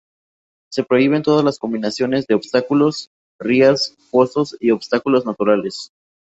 Se 0.71 0.83
prohíben 0.83 1.21
todas 1.21 1.45
las 1.45 1.59
combinaciones 1.59 2.25
de 2.25 2.33
obstáculos, 2.33 3.11
rías, 3.39 3.93
fosos 4.09 4.57
y 4.59 4.71
obstáculos 4.71 5.27
naturales. 5.27 5.91